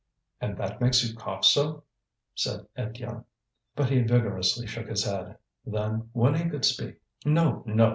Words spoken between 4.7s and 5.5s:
his head.